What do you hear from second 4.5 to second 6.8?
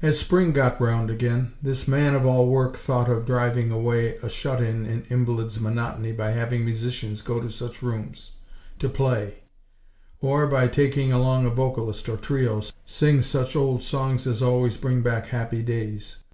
in invalid's monotony by having